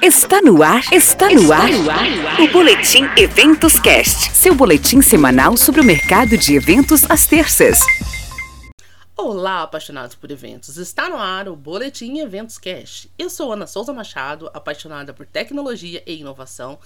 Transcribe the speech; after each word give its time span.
Está 0.00 0.40
no 0.40 0.62
ar, 0.62 0.80
está 0.92 1.28
no 1.28 1.52
ar, 1.52 1.68
o 2.40 2.52
Boletim 2.52 3.02
Eventos 3.16 3.80
Cast, 3.80 4.32
seu 4.32 4.54
boletim 4.54 5.02
semanal 5.02 5.56
sobre 5.56 5.80
o 5.80 5.84
mercado 5.84 6.38
de 6.38 6.54
eventos 6.54 7.02
às 7.10 7.26
terças. 7.26 7.80
Olá, 9.16 9.64
apaixonados 9.64 10.14
por 10.14 10.30
eventos. 10.30 10.76
Está 10.76 11.08
no 11.08 11.16
ar 11.16 11.48
o 11.48 11.56
Boletim 11.56 12.18
Eventos 12.20 12.58
Cast. 12.58 13.10
Eu 13.18 13.28
sou 13.28 13.52
Ana 13.52 13.66
Souza 13.66 13.92
Machado, 13.92 14.48
apaixonada 14.54 15.12
por 15.12 15.26
tecnologia 15.26 16.00
e 16.06 16.20
inovação 16.20 16.78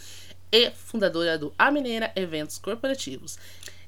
e 0.51 0.71
fundadora 0.71 1.37
do 1.37 1.53
A 1.59 1.71
Mineira 1.71 2.11
Eventos 2.17 2.57
Corporativos. 2.57 3.39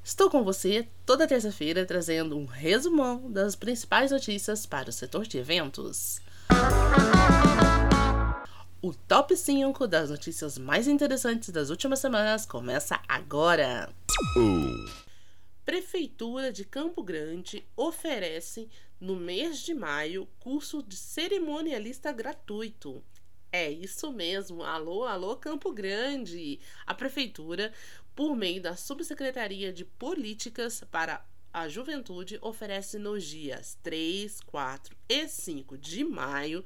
Estou 0.03 0.29
com 0.29 0.43
você 0.43 0.87
toda 1.03 1.27
terça-feira 1.27 1.83
trazendo 1.83 2.37
um 2.37 2.45
resumão 2.45 3.23
das 3.31 3.55
principais 3.55 4.11
notícias 4.11 4.67
para 4.67 4.89
o 4.91 4.93
setor 4.93 5.25
de 5.25 5.39
eventos. 5.39 6.21
O 8.85 8.93
top 8.93 9.35
5 9.35 9.87
das 9.87 10.11
notícias 10.11 10.59
mais 10.59 10.87
interessantes 10.87 11.49
das 11.49 11.71
últimas 11.71 11.97
semanas 11.97 12.45
começa 12.45 13.01
agora. 13.07 13.91
Prefeitura 15.65 16.53
de 16.53 16.63
Campo 16.63 17.01
Grande 17.01 17.65
oferece, 17.75 18.69
no 18.99 19.15
mês 19.15 19.57
de 19.61 19.73
maio, 19.73 20.29
curso 20.39 20.83
de 20.83 20.95
cerimonialista 20.95 22.11
gratuito. 22.11 23.03
É 23.51 23.71
isso 23.71 24.11
mesmo. 24.11 24.61
Alô, 24.61 25.05
alô, 25.05 25.35
Campo 25.35 25.73
Grande. 25.73 26.59
A 26.85 26.93
prefeitura, 26.93 27.73
por 28.15 28.35
meio 28.35 28.61
da 28.61 28.75
Subsecretaria 28.75 29.73
de 29.73 29.83
Políticas 29.83 30.83
para 30.91 31.25
a 31.51 31.67
Juventude, 31.67 32.37
oferece 32.39 32.99
nos 32.99 33.23
dias 33.23 33.79
3, 33.81 34.41
4 34.41 34.95
e 35.09 35.27
5 35.27 35.75
de 35.75 36.03
maio 36.03 36.63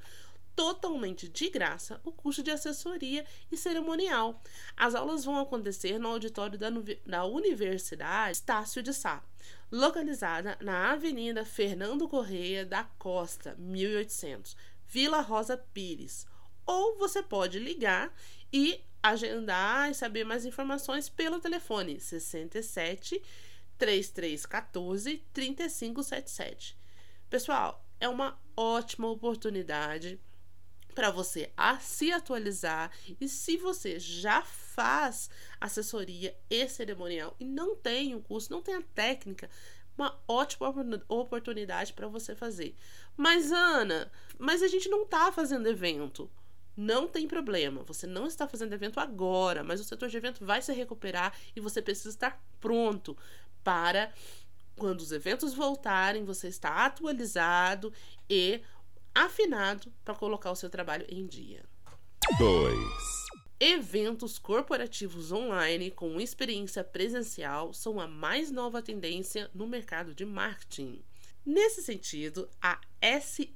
totalmente 0.60 1.30
de 1.30 1.50
graça 1.50 2.02
o 2.04 2.12
curso 2.12 2.44
de 2.44 2.52
assessoria 2.52 3.26
e 3.50 3.56
cerimonial. 3.56 4.44
As 4.76 4.94
aulas 4.94 5.24
vão 5.24 5.40
acontecer 5.40 5.98
no 5.98 6.10
auditório 6.10 6.60
da, 6.60 6.70
da 7.06 7.24
Universidade 7.24 8.34
Estácio 8.34 8.84
de 8.84 8.94
Sá, 8.94 9.24
localizada 9.72 10.58
na 10.60 10.92
Avenida 10.92 11.46
Fernando 11.46 12.10
Correia 12.10 12.66
da 12.66 12.84
Costa, 12.84 13.56
1800, 13.58 14.58
Vila 14.86 15.22
Rosa 15.22 15.56
Pires. 15.56 16.28
Ou 16.66 16.98
você 16.98 17.24
pode 17.24 17.58
ligar 17.58 18.14
e 18.52 18.84
agendar 19.02 19.90
e 19.90 19.94
saber 19.94 20.26
mais 20.26 20.44
informações 20.44 21.08
pelo 21.08 21.40
telefone 21.40 22.02
67 22.02 23.24
3314 23.78 25.24
3577. 25.32 26.78
Pessoal, 27.30 27.88
é 27.98 28.10
uma 28.10 28.38
ótima 28.58 29.08
oportunidade 29.08 30.20
para 30.94 31.12
você 31.12 31.52
se 31.82 32.12
atualizar 32.12 32.92
e 33.20 33.28
se 33.28 33.58
você 33.58 34.00
já 34.00 34.42
faz 34.42 35.30
assessoria 35.60 36.36
e 36.50 36.68
cerimonial 36.68 37.36
e 37.40 37.46
não 37.46 37.76
tem 37.76 38.16
o 38.16 38.22
curso, 38.22 38.52
não 38.52 38.62
tem 38.62 38.76
a 38.76 38.82
técnica, 38.82 39.50
uma 39.98 40.18
ótima 40.28 40.74
oportunidade 41.08 41.94
para 41.94 42.08
você 42.08 42.36
fazer. 42.36 42.76
Mas 43.16 43.52
Ana, 43.52 44.12
mas 44.38 44.64
a 44.64 44.68
gente 44.68 44.90
não 44.90 45.04
está 45.04 45.32
fazendo 45.32 45.68
evento. 45.68 46.30
Não 46.76 47.10
tem 47.10 47.28
problema, 47.28 47.84
você 47.84 48.08
não 48.08 48.26
está 48.26 48.48
fazendo 48.48 48.72
evento 48.72 49.02
agora, 49.02 49.66
mas 49.66 49.82
o 49.82 49.84
setor 49.84 50.08
de 50.08 50.16
evento 50.16 50.46
vai 50.46 50.62
se 50.62 50.72
recuperar 50.72 51.36
e 51.54 51.60
você 51.60 51.82
precisa 51.82 52.10
estar 52.10 52.42
pronto 52.62 53.18
para 53.62 54.14
quando 54.78 55.02
os 55.02 55.12
eventos 55.12 55.54
voltarem, 55.54 56.24
você 56.24 56.48
está 56.48 56.86
atualizado 56.86 57.94
e 58.30 58.62
afinado 59.14 59.92
para 60.04 60.16
colocar 60.16 60.52
o 60.52 60.56
seu 60.56 60.70
trabalho 60.70 61.06
em 61.10 61.26
dia. 61.26 61.64
2. 62.38 62.78
Eventos 63.60 64.40
corporativos 64.40 65.32
online 65.32 65.92
com 65.92 66.22
experiência 66.22 66.84
presencial 66.84 67.74
são 67.74 68.00
a 68.00 68.08
mais 68.08 68.52
nova 68.52 68.82
tendência 68.82 69.50
no 69.54 69.68
mercado 69.68 70.14
de 70.14 70.26
marketing. 70.26 71.04
Nesse 71.46 71.82
sentido, 71.84 72.50
a 72.62 72.80
SIN 73.22 73.54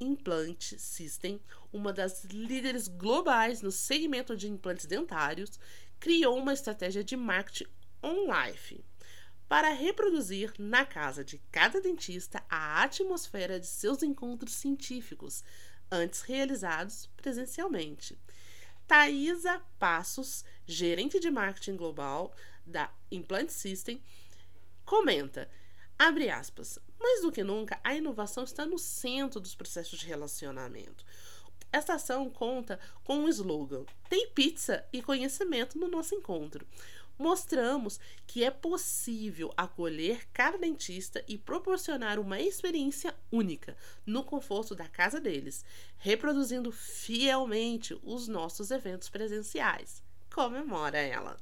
Implant 0.00 0.74
System, 0.78 1.40
uma 1.72 1.92
das 1.92 2.24
líderes 2.24 2.88
globais 2.88 3.60
no 3.60 3.70
segmento 3.70 4.36
de 4.36 4.48
implantes 4.48 4.86
dentários, 4.86 5.58
criou 5.98 6.38
uma 6.38 6.52
estratégia 6.52 7.02
de 7.02 7.16
marketing 7.16 7.66
online 8.02 8.84
para 9.48 9.70
reproduzir 9.70 10.52
na 10.58 10.84
casa 10.84 11.24
de 11.24 11.38
cada 11.52 11.80
dentista 11.80 12.42
a 12.48 12.82
atmosfera 12.82 13.60
de 13.60 13.66
seus 13.66 14.02
encontros 14.02 14.54
científicos, 14.54 15.44
antes 15.90 16.22
realizados 16.22 17.08
presencialmente. 17.16 18.18
Thaisa 18.86 19.60
Passos, 19.78 20.44
gerente 20.66 21.20
de 21.20 21.30
marketing 21.30 21.76
global 21.76 22.34
da 22.64 22.90
Implant 23.10 23.50
System, 23.50 24.02
comenta, 24.84 25.48
abre 25.98 26.28
aspas, 26.28 26.78
mais 26.98 27.22
do 27.22 27.30
que 27.30 27.44
nunca, 27.44 27.78
a 27.84 27.94
inovação 27.94 28.44
está 28.44 28.64
no 28.66 28.78
centro 28.78 29.40
dos 29.40 29.54
processos 29.54 29.98
de 29.98 30.06
relacionamento. 30.06 31.04
Esta 31.72 31.94
ação 31.94 32.30
conta 32.30 32.80
com 33.04 33.18
um 33.18 33.28
slogan: 33.28 33.84
Tem 34.08 34.30
pizza 34.30 34.84
e 34.92 35.02
conhecimento 35.02 35.78
no 35.78 35.88
nosso 35.88 36.14
encontro 36.14 36.66
mostramos 37.18 37.98
que 38.26 38.44
é 38.44 38.50
possível 38.50 39.52
acolher 39.56 40.28
cada 40.32 40.58
dentista 40.58 41.24
e 41.26 41.36
proporcionar 41.36 42.18
uma 42.18 42.40
experiência 42.40 43.14
única 43.30 43.76
no 44.04 44.24
conforto 44.24 44.74
da 44.74 44.88
casa 44.88 45.20
deles, 45.20 45.64
reproduzindo 45.98 46.70
fielmente 46.70 47.98
os 48.02 48.28
nossos 48.28 48.70
eventos 48.70 49.08
presenciais. 49.08 50.02
Comemora 50.32 50.98
ela. 50.98 51.36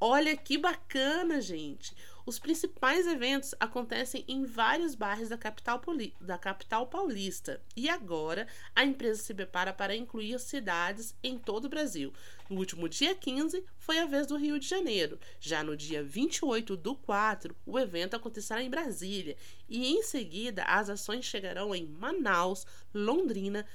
Olha 0.00 0.36
que 0.36 0.58
bacana, 0.58 1.40
gente! 1.40 1.96
Os 2.26 2.38
principais 2.38 3.06
eventos 3.06 3.54
acontecem 3.60 4.24
em 4.26 4.46
vários 4.46 4.94
bairros 4.94 5.28
da 5.28 5.36
capital, 5.36 5.82
da 6.18 6.38
capital 6.38 6.86
paulista 6.86 7.60
e 7.76 7.86
agora 7.86 8.48
a 8.74 8.82
empresa 8.82 9.22
se 9.22 9.34
prepara 9.34 9.74
para 9.74 9.94
incluir 9.94 10.40
cidades 10.40 11.14
em 11.22 11.36
todo 11.36 11.66
o 11.66 11.68
Brasil. 11.68 12.14
No 12.48 12.56
último 12.56 12.88
dia 12.88 13.14
15 13.14 13.62
foi 13.76 13.98
a 13.98 14.06
vez 14.06 14.26
do 14.26 14.38
Rio 14.38 14.58
de 14.58 14.66
Janeiro. 14.66 15.20
Já 15.38 15.62
no 15.62 15.76
dia 15.76 16.02
28 16.02 16.78
do 16.78 16.96
4, 16.96 17.54
o 17.66 17.78
evento 17.78 18.16
acontecerá 18.16 18.62
em 18.62 18.70
Brasília 18.70 19.36
e 19.68 19.92
em 19.92 20.02
seguida 20.02 20.64
as 20.64 20.88
ações 20.88 21.26
chegarão 21.26 21.74
em 21.74 21.86
Manaus, 21.86 22.66
Londrina, 22.94 23.66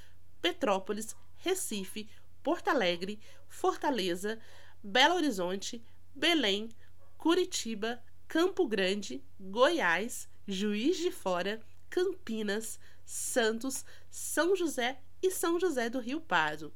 Petrópolis, 0.42 1.14
Recife, 1.36 2.08
Porto 2.42 2.66
Alegre, 2.66 3.20
Fortaleza, 3.48 4.40
Belo 4.82 5.14
Horizonte, 5.14 5.80
Belém, 6.12 6.68
Curitiba, 7.16 8.02
Campo 8.30 8.64
Grande, 8.64 9.20
Goiás, 9.40 10.28
Juiz 10.46 10.98
de 10.98 11.10
Fora, 11.10 11.60
Campinas, 11.90 12.78
Santos, 13.04 13.84
São 14.08 14.54
José 14.54 15.00
e 15.20 15.32
São 15.32 15.58
José 15.58 15.90
do 15.90 15.98
Rio 15.98 16.20
Pardo. 16.20 16.72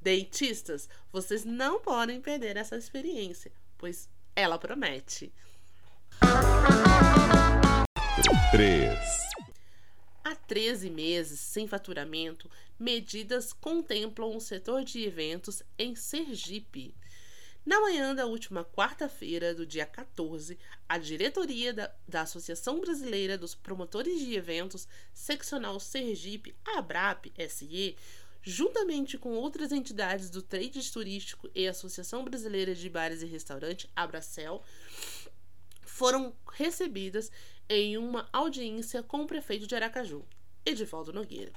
Dentistas, 0.00 0.88
vocês 1.12 1.44
não 1.44 1.78
podem 1.78 2.20
perder 2.20 2.56
essa 2.56 2.76
experiência, 2.76 3.52
pois 3.78 4.08
ela 4.34 4.58
promete. 4.58 5.32
3. 8.50 8.98
Há 10.24 10.34
13 10.34 10.90
meses 10.90 11.38
sem 11.38 11.68
faturamento, 11.68 12.50
medidas 12.76 13.52
contemplam 13.52 14.36
o 14.36 14.40
setor 14.40 14.82
de 14.82 15.04
eventos 15.04 15.62
em 15.78 15.94
Sergipe. 15.94 16.96
Na 17.66 17.80
manhã 17.80 18.14
da 18.14 18.26
última 18.26 18.64
quarta-feira, 18.64 19.52
do 19.52 19.66
dia 19.66 19.84
14, 19.84 20.56
a 20.88 20.98
diretoria 20.98 21.72
da, 21.72 21.92
da, 22.06 22.20
Associação 22.20 22.80
Brasileira 22.80 23.36
dos 23.36 23.56
Promotores 23.56 24.20
de 24.20 24.36
Eventos, 24.36 24.86
seccional 25.12 25.80
Sergipe, 25.80 26.54
ABRAP 26.64 27.32
SE, 27.50 27.96
juntamente 28.40 29.18
com 29.18 29.30
outras 29.30 29.72
entidades 29.72 30.30
do 30.30 30.42
trade 30.42 30.80
turístico 30.92 31.50
e 31.52 31.66
Associação 31.66 32.22
Brasileira 32.22 32.72
de 32.72 32.88
Bares 32.88 33.20
e 33.20 33.26
Restaurantes, 33.26 33.90
Abracel, 33.96 34.62
foram 35.82 36.36
recebidas 36.52 37.32
em 37.68 37.98
uma 37.98 38.28
audiência 38.32 39.02
com 39.02 39.22
o 39.22 39.26
prefeito 39.26 39.66
de 39.66 39.74
Aracaju, 39.74 40.24
Edivaldo 40.64 41.12
Nogueira 41.12 41.52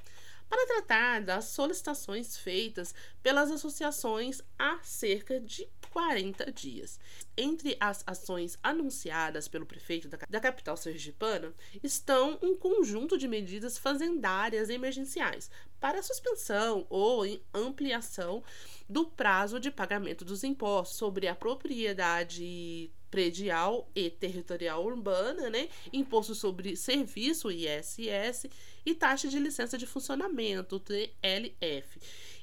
para 0.49 0.65
tratar 0.65 1.21
das 1.21 1.45
solicitações 1.45 2.35
feitas 2.35 2.93
pelas 3.21 3.51
associações 3.51 4.41
há 4.57 4.79
cerca 4.81 5.39
de 5.39 5.69
40 5.89 6.51
dias. 6.51 6.99
Entre 7.37 7.75
as 7.79 8.03
ações 8.05 8.57
anunciadas 8.61 9.47
pelo 9.47 9.65
prefeito 9.65 10.07
da, 10.07 10.17
da 10.29 10.39
capital 10.39 10.77
sergipana 10.77 11.53
estão 11.83 12.37
um 12.41 12.55
conjunto 12.55 13.17
de 13.17 13.27
medidas 13.27 13.77
fazendárias 13.77 14.69
emergenciais 14.69 15.49
para 15.79 16.03
suspensão 16.03 16.85
ou 16.89 17.23
ampliação 17.53 18.43
do 18.87 19.05
prazo 19.05 19.59
de 19.59 19.71
pagamento 19.71 20.25
dos 20.25 20.43
impostos 20.43 20.97
sobre 20.97 21.27
a 21.27 21.35
propriedade 21.35 22.91
predial 23.09 23.89
e 23.95 24.09
territorial 24.09 24.85
urbana, 24.85 25.49
né? 25.49 25.67
Imposto 25.91 26.35
sobre 26.35 26.75
serviço 26.75 27.51
ISS 27.51 28.45
e 28.85 28.93
taxa 28.93 29.27
de 29.27 29.39
licença 29.39 29.77
de 29.77 29.87
funcionamento 29.87 30.79
TLF. 30.79 31.99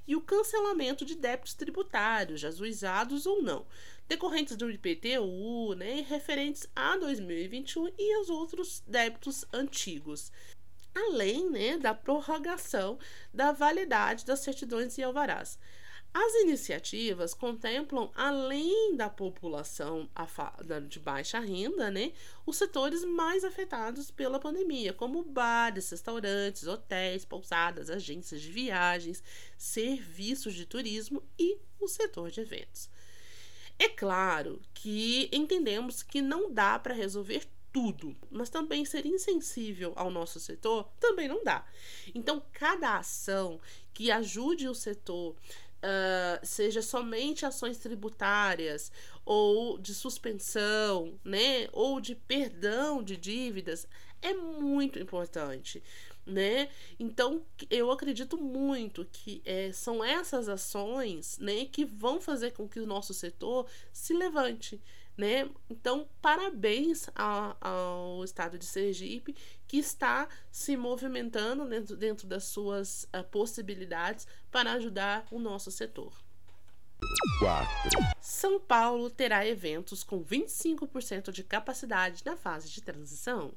e 0.08 0.14
o 0.14 0.20
cancelamento 0.20 1.04
de 1.04 1.16
débitos 1.16 1.54
tributários, 1.54 2.44
ajuizados 2.44 3.26
ou 3.26 3.42
não, 3.42 3.66
decorrentes 4.06 4.56
do 4.56 4.70
IPTU, 4.70 5.74
né, 5.74 6.06
referentes 6.08 6.68
a 6.76 6.96
2021 6.96 7.88
e 7.98 8.20
os 8.20 8.30
outros 8.30 8.84
débitos 8.86 9.44
antigos 9.52 10.30
além 10.96 11.50
né, 11.50 11.76
da 11.76 11.94
prorrogação 11.94 12.98
da 13.32 13.52
validade 13.52 14.24
das 14.24 14.40
certidões 14.40 14.96
e 14.96 15.02
alvarás. 15.02 15.58
As 16.18 16.34
iniciativas 16.36 17.34
contemplam, 17.34 18.10
além 18.14 18.96
da 18.96 19.10
população 19.10 20.08
de 20.88 20.98
baixa 20.98 21.38
renda, 21.38 21.90
né, 21.90 22.12
os 22.46 22.56
setores 22.56 23.04
mais 23.04 23.44
afetados 23.44 24.10
pela 24.10 24.40
pandemia, 24.40 24.94
como 24.94 25.22
bares, 25.22 25.90
restaurantes, 25.90 26.66
hotéis, 26.66 27.26
pousadas, 27.26 27.90
agências 27.90 28.40
de 28.40 28.50
viagens, 28.50 29.22
serviços 29.58 30.54
de 30.54 30.64
turismo 30.64 31.22
e 31.38 31.58
o 31.78 31.86
setor 31.86 32.30
de 32.30 32.40
eventos. 32.40 32.88
É 33.78 33.90
claro 33.90 34.62
que 34.72 35.28
entendemos 35.30 36.02
que 36.02 36.22
não 36.22 36.50
dá 36.50 36.78
para 36.78 36.94
resolver 36.94 37.46
tudo, 37.76 38.16
mas 38.30 38.48
também 38.48 38.86
ser 38.86 39.04
insensível 39.04 39.92
ao 39.96 40.10
nosso 40.10 40.40
setor 40.40 40.88
também 40.98 41.28
não 41.28 41.44
dá. 41.44 41.62
Então, 42.14 42.42
cada 42.50 42.96
ação 42.96 43.60
que 43.92 44.10
ajude 44.10 44.66
o 44.66 44.74
setor 44.74 45.36
Uh, 45.76 46.44
seja 46.44 46.80
somente 46.80 47.44
ações 47.44 47.76
tributárias 47.76 48.90
ou 49.26 49.78
de 49.78 49.94
suspensão, 49.94 51.20
né, 51.22 51.68
ou 51.70 52.00
de 52.00 52.14
perdão 52.14 53.02
de 53.02 53.16
dívidas, 53.16 53.86
é 54.22 54.32
muito 54.32 54.98
importante, 54.98 55.82
né? 56.26 56.68
Então 56.98 57.42
eu 57.70 57.90
acredito 57.90 58.36
muito 58.36 59.04
que 59.04 59.40
é, 59.44 59.70
são 59.72 60.04
essas 60.04 60.48
ações, 60.48 61.38
né, 61.38 61.66
que 61.66 61.84
vão 61.84 62.20
fazer 62.20 62.50
com 62.50 62.68
que 62.68 62.80
o 62.80 62.86
nosso 62.86 63.14
setor 63.14 63.66
se 63.92 64.12
levante, 64.12 64.80
né? 65.16 65.48
Então, 65.70 66.06
parabéns 66.20 67.08
ao, 67.14 67.56
ao 67.60 68.24
estado 68.24 68.58
de 68.58 68.66
Sergipe, 68.66 69.34
que 69.66 69.78
está 69.78 70.28
se 70.50 70.76
movimentando 70.76 71.66
dentro, 71.66 71.96
dentro 71.96 72.26
das 72.26 72.44
suas 72.44 73.04
uh, 73.04 73.24
possibilidades 73.30 74.26
para 74.50 74.72
ajudar 74.72 75.26
o 75.30 75.38
nosso 75.38 75.70
setor. 75.70 76.12
4. 77.38 77.68
São 78.20 78.58
Paulo 78.60 79.10
terá 79.10 79.46
eventos 79.46 80.02
com 80.02 80.22
25% 80.24 81.30
de 81.30 81.44
capacidade 81.44 82.22
na 82.24 82.36
fase 82.36 82.70
de 82.70 82.80
transição. 82.82 83.54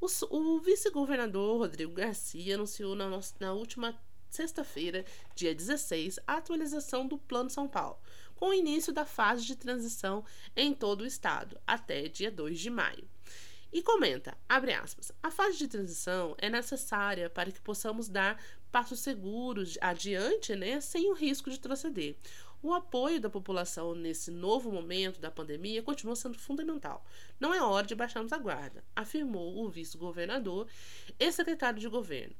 O, 0.00 0.06
o 0.30 0.60
vice-governador 0.60 1.58
Rodrigo 1.58 1.92
Garcia 1.92 2.54
anunciou 2.54 2.94
na, 2.94 3.20
na 3.38 3.52
última 3.52 3.94
sexta-feira, 4.30 5.04
dia 5.34 5.54
16, 5.54 6.18
a 6.26 6.36
atualização 6.36 7.06
do 7.06 7.18
Plano 7.18 7.50
São 7.50 7.68
Paulo, 7.68 7.98
com 8.34 8.48
o 8.48 8.54
início 8.54 8.94
da 8.94 9.04
fase 9.04 9.44
de 9.44 9.54
transição 9.54 10.24
em 10.56 10.72
todo 10.72 11.02
o 11.02 11.06
estado, 11.06 11.60
até 11.66 12.08
dia 12.08 12.30
2 12.30 12.58
de 12.58 12.70
maio. 12.70 13.06
E 13.72 13.82
comenta, 13.82 14.36
abre 14.48 14.72
aspas, 14.72 15.12
a 15.22 15.30
fase 15.30 15.58
de 15.58 15.68
transição 15.68 16.34
é 16.38 16.48
necessária 16.48 17.28
para 17.28 17.52
que 17.52 17.60
possamos 17.60 18.08
dar 18.08 18.42
passos 18.72 19.00
seguros 19.00 19.76
adiante, 19.80 20.56
né, 20.56 20.80
sem 20.80 21.10
o 21.10 21.14
risco 21.14 21.50
de 21.50 21.56
retroceder. 21.56 22.16
O 22.62 22.74
apoio 22.74 23.20
da 23.20 23.30
população 23.30 23.94
nesse 23.94 24.30
novo 24.30 24.70
momento 24.70 25.18
da 25.18 25.30
pandemia 25.30 25.82
continua 25.82 26.14
sendo 26.14 26.38
fundamental. 26.38 27.04
Não 27.38 27.54
é 27.54 27.62
hora 27.62 27.86
de 27.86 27.94
baixarmos 27.94 28.32
a 28.32 28.38
guarda, 28.38 28.84
afirmou 28.94 29.64
o 29.64 29.70
vice-governador 29.70 30.66
e 31.18 31.32
secretário 31.32 31.80
de 31.80 31.88
governo, 31.88 32.34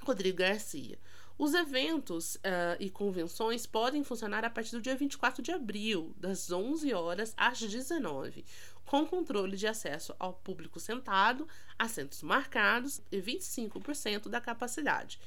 Rodrigo 0.00 0.38
Garcia. 0.38 0.98
Os 1.36 1.52
eventos 1.52 2.36
uh, 2.36 2.78
e 2.78 2.88
convenções 2.88 3.66
podem 3.66 4.04
funcionar 4.04 4.44
a 4.44 4.50
partir 4.50 4.70
do 4.70 4.80
dia 4.80 4.94
24 4.94 5.42
de 5.42 5.50
abril, 5.50 6.14
das 6.16 6.50
11 6.50 6.94
horas 6.94 7.34
às 7.36 7.58
19, 7.58 8.44
com 8.86 9.04
controle 9.04 9.56
de 9.56 9.66
acesso 9.66 10.14
ao 10.18 10.32
público 10.32 10.78
sentado, 10.78 11.48
assentos 11.76 12.22
marcados 12.22 13.02
e 13.10 13.20
25% 13.20 14.28
da 14.28 14.40
capacidade. 14.40 15.18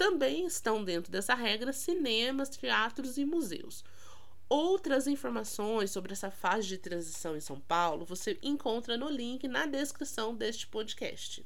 Também 0.00 0.46
estão 0.46 0.82
dentro 0.82 1.12
dessa 1.12 1.34
regra 1.34 1.74
cinemas, 1.74 2.48
teatros 2.48 3.18
e 3.18 3.24
museus. 3.26 3.84
Outras 4.48 5.06
informações 5.06 5.90
sobre 5.90 6.14
essa 6.14 6.30
fase 6.30 6.68
de 6.68 6.78
transição 6.78 7.36
em 7.36 7.40
São 7.40 7.60
Paulo 7.60 8.06
você 8.06 8.38
encontra 8.42 8.96
no 8.96 9.10
link 9.10 9.46
na 9.46 9.66
descrição 9.66 10.34
deste 10.34 10.66
podcast. 10.66 11.44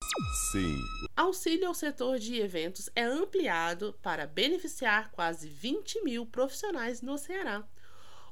Sim. 0.53 0.79
Auxílio 1.17 1.67
ao 1.67 1.75
setor 1.75 2.21
de 2.21 2.41
eventos 2.41 2.89
é 2.95 3.03
ampliado 3.03 3.99
para 4.01 4.25
beneficiar 4.25 5.11
quase 5.11 5.49
20 5.49 6.05
mil 6.05 6.25
profissionais 6.25 7.03
no 7.03 7.19
Ceará. 7.19 7.67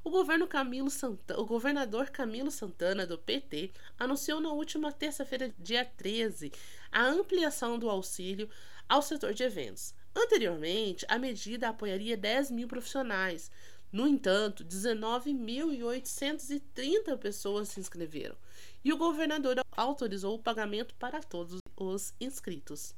O, 0.05 0.11
governo 0.11 0.47
Camilo 0.47 0.91
Santa... 0.91 1.41
o 1.41 1.45
governador 1.45 2.11
Camilo 2.11 2.51
Santana, 2.53 3.05
do 3.05 3.19
PT, 3.19 3.73
anunciou 3.99 4.41
na 4.41 4.53
última 4.53 4.93
terça-feira, 4.93 5.53
dia 5.59 5.85
13, 5.85 6.53
a 6.93 7.07
ampliação 7.07 7.77
do 7.77 7.91
auxílio 7.91 8.49
ao 8.93 9.00
setor 9.00 9.33
de 9.33 9.43
eventos. 9.43 9.94
Anteriormente, 10.15 11.06
a 11.09 11.19
medida 11.19 11.71
apoiaria 11.71 12.15
10 12.15 12.50
mil 12.50 12.69
profissionais, 12.69 13.50
no 13.91 14.06
entanto, 14.06 14.62
19.830 14.62 17.17
pessoas 17.17 17.71
se 17.71 17.81
inscreveram 17.81 18.37
e 18.85 18.93
o 18.93 18.99
governador 18.99 19.65
autorizou 19.75 20.35
o 20.35 20.39
pagamento 20.39 20.94
para 20.97 21.23
todos 21.23 21.59
os 21.75 22.12
inscritos. 22.21 22.94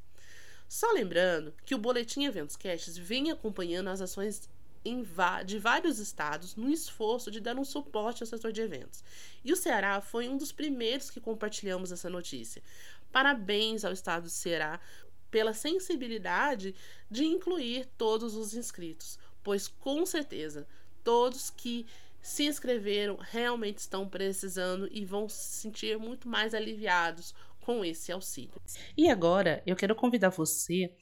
Só 0.69 0.91
lembrando 0.91 1.55
que 1.65 1.77
o 1.77 1.79
Boletim 1.79 2.25
Eventos 2.25 2.57
Casts 2.57 2.99
vem 2.99 3.31
acompanhando 3.31 3.87
as 3.87 4.01
ações 4.01 4.49
de 5.47 5.59
vários 5.59 5.99
estados 5.99 6.57
no 6.57 6.69
esforço 6.69 7.31
de 7.31 7.41
dar 7.41 7.57
um 7.57 7.65
suporte 7.65 8.23
ao 8.23 8.27
setor 8.27 8.53
de 8.53 8.61
eventos. 8.61 9.03
E 9.43 9.53
o 9.53 9.57
Ceará 9.57 10.01
foi 10.01 10.29
um 10.29 10.37
dos 10.37 10.53
primeiros 10.53 11.09
que 11.09 11.21
compartilhamos 11.21 11.91
essa 11.91 12.11
notícia. 12.11 12.63
Parabéns 13.11 13.85
ao 13.85 13.93
estado 13.93 14.25
do 14.25 14.29
Ceará 14.29 14.79
pela 15.35 15.53
sensibilidade 15.53 16.77
de 17.11 17.25
incluir 17.25 17.87
todos 17.99 18.37
os 18.37 18.55
inscritos, 18.55 19.19
pois 19.43 19.67
com 19.67 20.07
certeza 20.07 20.65
todos 21.03 21.51
que 21.51 21.87
se 22.23 22.45
inscreveram 22.45 23.17
realmente 23.21 23.79
estão 23.79 24.09
precisando 24.09 24.89
e 24.93 25.05
vão 25.05 25.29
se 25.29 25.61
sentir 25.63 25.99
muito 25.99 26.29
mais 26.29 26.55
aliviados 26.55 27.35
com 27.61 27.85
esse 27.85 28.13
auxílio. 28.13 28.63
E 28.97 29.11
agora 29.11 29.61
eu 29.67 29.75
quero 29.75 29.97
convidar 29.97 30.29
você 30.29 30.95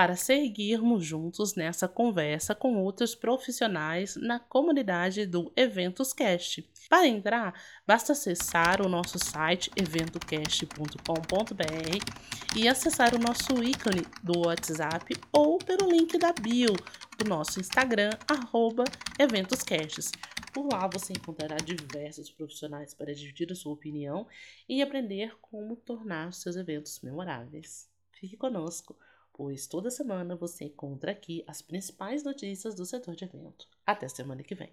para 0.00 0.16
seguirmos 0.16 1.04
juntos 1.04 1.54
nessa 1.54 1.86
conversa 1.86 2.54
com 2.54 2.78
outros 2.78 3.14
profissionais 3.14 4.16
na 4.16 4.40
comunidade 4.40 5.26
do 5.26 5.52
Eventos 5.54 6.14
Cast. 6.14 6.66
Para 6.88 7.06
entrar, 7.06 7.52
basta 7.86 8.12
acessar 8.12 8.80
o 8.80 8.88
nosso 8.88 9.18
site 9.18 9.70
eventocast.com.br 9.76 12.56
e 12.56 12.66
acessar 12.66 13.14
o 13.14 13.18
nosso 13.18 13.62
ícone 13.62 14.00
do 14.22 14.46
WhatsApp 14.46 15.14
ou 15.30 15.58
pelo 15.58 15.90
link 15.90 16.16
da 16.16 16.32
bio 16.32 16.74
do 17.18 17.28
nosso 17.28 17.60
Instagram, 17.60 18.12
arroba 18.26 18.84
eventoscasts. 19.18 20.12
Por 20.50 20.66
lá 20.72 20.88
você 20.90 21.12
encontrará 21.12 21.58
diversos 21.58 22.30
profissionais 22.30 22.94
para 22.94 23.14
dividir 23.14 23.52
a 23.52 23.54
sua 23.54 23.74
opinião 23.74 24.26
e 24.66 24.80
aprender 24.80 25.36
como 25.42 25.76
tornar 25.76 26.32
seus 26.32 26.56
eventos 26.56 27.02
memoráveis. 27.02 27.86
Fique 28.12 28.38
conosco! 28.38 28.96
Pois 29.40 29.66
toda 29.66 29.90
semana 29.90 30.36
você 30.36 30.66
encontra 30.66 31.12
aqui 31.12 31.42
as 31.46 31.62
principais 31.62 32.22
notícias 32.22 32.74
do 32.74 32.84
setor 32.84 33.16
de 33.16 33.24
evento. 33.24 33.66
Até 33.86 34.06
semana 34.06 34.42
que 34.42 34.54
vem. 34.54 34.70